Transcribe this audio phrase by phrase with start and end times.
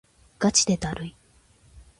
[0.39, 1.15] がちでだるい